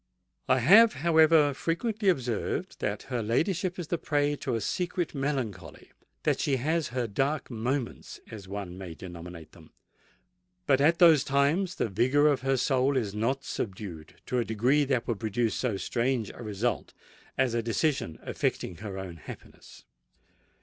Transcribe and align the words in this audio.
I 0.49 0.57
have, 0.61 0.93
however, 1.05 1.53
frequently 1.53 2.09
observed 2.09 2.79
that 2.79 3.03
her 3.03 3.21
ladyship 3.21 3.77
is 3.77 3.89
the 3.89 3.99
prey 3.99 4.35
to 4.37 4.55
a 4.55 4.59
secret 4.59 5.13
melancholy—that 5.13 6.39
she 6.39 6.55
has 6.55 6.87
her 6.87 7.05
dark 7.05 7.51
moments, 7.51 8.19
as 8.31 8.47
one 8.47 8.79
may 8.79 8.95
denominate 8.95 9.51
them; 9.51 9.69
but 10.65 10.81
at 10.81 10.97
those 10.97 11.23
times 11.23 11.75
the 11.75 11.87
vigour 11.87 12.29
of 12.29 12.41
her 12.41 12.57
soul 12.57 12.97
is 12.97 13.13
not 13.13 13.43
subdued 13.43 14.15
to 14.25 14.39
a 14.39 14.43
degree 14.43 14.85
that 14.85 15.07
would 15.07 15.19
produce 15.19 15.53
so 15.53 15.77
strange 15.77 16.31
a 16.31 16.41
result 16.41 16.93
as 17.37 17.53
a 17.53 17.61
decision 17.61 18.17
affecting 18.23 18.77
her 18.77 18.97
own 18.97 19.17
happiness. 19.17 19.85